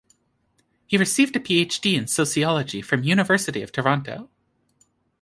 [0.87, 4.31] He received a Ph.D in sociology from University of Toronto.